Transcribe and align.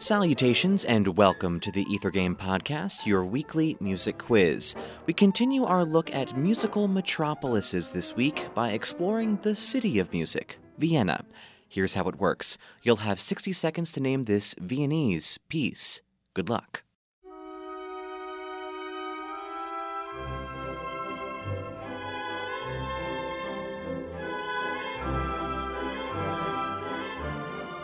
Salutations 0.00 0.84
and 0.84 1.16
welcome 1.16 1.58
to 1.58 1.72
the 1.72 1.82
Ether 1.90 2.12
Game 2.12 2.36
Podcast, 2.36 3.04
your 3.04 3.24
weekly 3.24 3.76
music 3.80 4.16
quiz. 4.16 4.76
We 5.06 5.12
continue 5.12 5.64
our 5.64 5.84
look 5.84 6.14
at 6.14 6.36
musical 6.36 6.86
metropolises 6.86 7.90
this 7.90 8.14
week 8.14 8.46
by 8.54 8.70
exploring 8.70 9.38
the 9.38 9.56
city 9.56 9.98
of 9.98 10.12
music, 10.12 10.60
Vienna. 10.78 11.24
Here's 11.68 11.94
how 11.94 12.08
it 12.08 12.20
works 12.20 12.58
you'll 12.84 12.96
have 12.96 13.20
60 13.20 13.50
seconds 13.52 13.90
to 13.90 14.00
name 14.00 14.24
this 14.24 14.54
Viennese 14.60 15.36
piece. 15.48 16.00
Good 16.32 16.48
luck. 16.48 16.84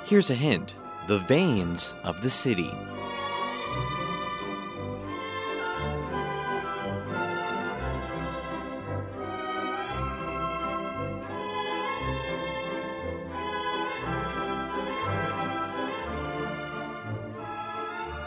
Here's 0.04 0.30
a 0.30 0.34
hint 0.34 0.76
the 1.06 1.18
veins 1.18 1.94
of 2.02 2.20
the 2.22 2.30
city. 2.30 2.70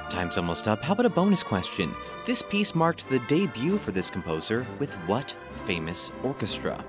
Time's 0.10 0.38
almost 0.38 0.68
up. 0.68 0.82
How 0.82 0.94
about 0.94 1.06
a 1.06 1.10
bonus 1.10 1.44
question? 1.44 1.94
This 2.26 2.42
piece 2.42 2.76
marked 2.76 3.08
the 3.10 3.20
debut 3.28 3.78
for 3.78 3.92
this 3.92 4.10
composer 4.10 4.66
with 4.80 4.94
what 5.08 5.36
famous 5.66 6.12
orchestra? 6.24 6.84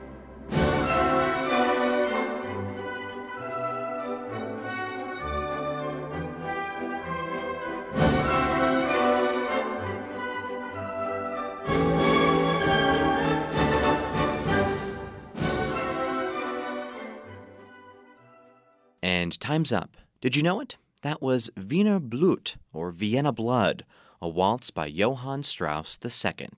And 19.03 19.39
time's 19.41 19.73
up. 19.73 19.97
Did 20.21 20.37
you 20.37 20.43
know 20.43 20.61
it? 20.61 20.77
That 21.03 21.23
was 21.23 21.51
Wiener 21.57 22.01
Blut, 22.01 22.57
or 22.73 22.91
Vienna 22.91 23.33
Blood, 23.33 23.85
a 24.21 24.29
waltz 24.29 24.71
by 24.71 24.87
Johann 24.87 25.45
Strauss 25.45 25.97
II. 26.05 26.49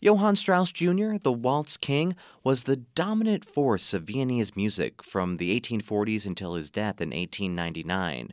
Johann 0.00 0.36
Strauss 0.36 0.70
Jr., 0.70 1.16
the 1.20 1.32
waltz 1.32 1.76
king, 1.76 2.14
was 2.44 2.62
the 2.62 2.76
dominant 2.76 3.44
force 3.44 3.92
of 3.92 4.04
Viennese 4.04 4.54
music 4.54 5.02
from 5.02 5.38
the 5.38 5.58
1840s 5.60 6.24
until 6.24 6.54
his 6.54 6.70
death 6.70 7.00
in 7.00 7.08
1899. 7.08 8.32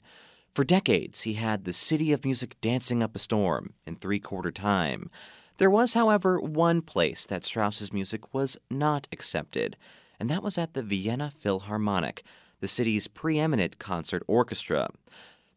For 0.53 0.63
decades, 0.63 1.23
he 1.23 1.33
had 1.33 1.63
the 1.63 1.73
city 1.73 2.11
of 2.11 2.23
music 2.23 2.55
dancing 2.61 3.01
up 3.01 3.15
a 3.15 3.19
storm 3.19 3.73
in 3.87 3.95
three 3.95 4.19
quarter 4.19 4.51
time. 4.51 5.09
There 5.57 5.71
was, 5.71 5.95
however, 5.95 6.39
one 6.39 6.81
place 6.81 7.25
that 7.25 7.43
Strauss's 7.43 7.91
music 7.91 8.31
was 8.31 8.57
not 8.69 9.07
accepted, 9.11 9.75
and 10.19 10.29
that 10.29 10.43
was 10.43 10.59
at 10.59 10.75
the 10.75 10.83
Vienna 10.83 11.31
Philharmonic 11.35 12.23
the 12.59 12.67
city's 12.67 13.07
preeminent 13.07 13.79
concert 13.79 14.23
orchestra. 14.27 14.89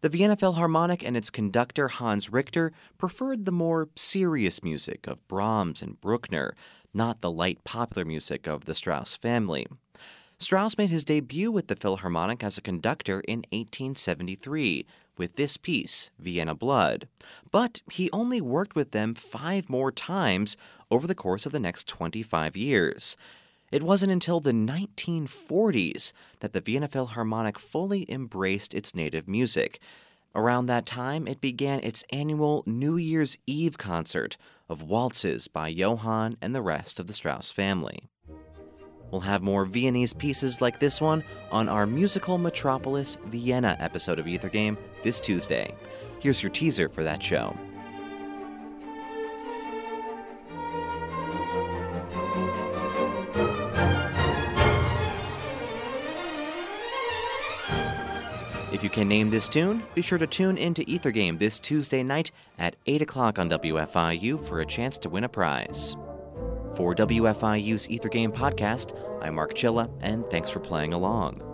The 0.00 0.08
Vienna 0.08 0.36
Philharmonic 0.36 1.04
and 1.04 1.16
its 1.16 1.30
conductor 1.30 1.88
Hans 1.88 2.30
Richter 2.30 2.72
preferred 2.98 3.44
the 3.44 3.52
more 3.52 3.88
serious 3.96 4.62
music 4.62 5.06
of 5.06 5.26
Brahms 5.26 5.82
and 5.82 6.00
Bruckner, 6.00 6.54
not 6.94 7.20
the 7.20 7.30
light 7.30 7.64
popular 7.64 8.04
music 8.04 8.46
of 8.46 8.64
the 8.64 8.74
Strauss 8.74 9.16
family. 9.16 9.66
Strauss 10.38 10.78
made 10.78 10.90
his 10.90 11.04
debut 11.04 11.50
with 11.50 11.66
the 11.66 11.74
Philharmonic 11.74 12.44
as 12.44 12.56
a 12.56 12.62
conductor 12.62 13.20
in 13.26 13.38
1873 13.50 14.86
with 15.16 15.34
this 15.34 15.56
piece, 15.56 16.12
Vienna 16.18 16.54
Blood, 16.54 17.08
but 17.50 17.82
he 17.90 18.08
only 18.12 18.40
worked 18.40 18.76
with 18.76 18.92
them 18.92 19.14
five 19.14 19.68
more 19.68 19.90
times 19.90 20.56
over 20.92 21.08
the 21.08 21.14
course 21.14 21.44
of 21.44 21.50
the 21.50 21.58
next 21.58 21.88
25 21.88 22.56
years. 22.56 23.16
It 23.70 23.82
wasn't 23.82 24.12
until 24.12 24.40
the 24.40 24.52
1940s 24.52 26.12
that 26.40 26.52
the 26.54 26.60
Vienna 26.60 26.88
Philharmonic 26.88 27.58
fully 27.58 28.10
embraced 28.10 28.72
its 28.72 28.94
native 28.94 29.28
music. 29.28 29.80
Around 30.34 30.66
that 30.66 30.86
time, 30.86 31.26
it 31.28 31.40
began 31.40 31.80
its 31.80 32.04
annual 32.10 32.62
New 32.66 32.96
Year's 32.96 33.36
Eve 33.46 33.76
concert 33.76 34.36
of 34.68 34.82
waltzes 34.82 35.48
by 35.48 35.68
Johann 35.68 36.36
and 36.40 36.54
the 36.54 36.62
rest 36.62 36.98
of 36.98 37.06
the 37.06 37.12
Strauss 37.12 37.50
family. 37.50 38.08
We'll 39.10 39.22
have 39.22 39.42
more 39.42 39.64
Viennese 39.64 40.12
pieces 40.12 40.60
like 40.60 40.78
this 40.78 41.00
one 41.00 41.24
on 41.50 41.68
our 41.68 41.86
musical 41.86 42.38
metropolis 42.38 43.16
Vienna 43.26 43.76
episode 43.80 44.18
of 44.18 44.28
Ether 44.28 44.50
Game 44.50 44.76
this 45.02 45.20
Tuesday. 45.20 45.74
Here's 46.20 46.42
your 46.42 46.52
teaser 46.52 46.88
for 46.88 47.02
that 47.04 47.22
show. 47.22 47.56
If 58.70 58.84
you 58.84 58.90
can 58.90 59.08
name 59.08 59.30
this 59.30 59.48
tune, 59.48 59.82
be 59.94 60.02
sure 60.02 60.18
to 60.18 60.26
tune 60.26 60.58
into 60.58 60.84
Ether 60.86 61.10
Game 61.10 61.38
this 61.38 61.58
Tuesday 61.58 62.02
night 62.02 62.30
at 62.58 62.76
8 62.84 63.00
o'clock 63.00 63.38
on 63.38 63.48
WFIU 63.48 64.46
for 64.46 64.60
a 64.60 64.66
chance 64.66 64.98
to 64.98 65.08
win 65.08 65.24
a 65.24 65.28
prize. 65.28 65.96
For 66.74 66.94
WFIU's 66.94 67.88
Ether 67.88 68.10
Game 68.10 68.30
podcast, 68.30 68.94
I'm 69.22 69.36
Mark 69.36 69.54
Chilla, 69.54 69.90
and 70.02 70.28
thanks 70.28 70.50
for 70.50 70.60
playing 70.60 70.92
along. 70.92 71.47